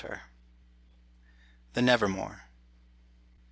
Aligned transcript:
THE 1.73 1.83
NEVERMORE. 1.83 2.45